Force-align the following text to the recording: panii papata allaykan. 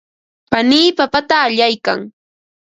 panii 0.51 0.95
papata 0.97 1.35
allaykan. 1.45 1.99